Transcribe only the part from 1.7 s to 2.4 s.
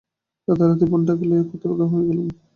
উধাও হইয়া গেল কুমুদ?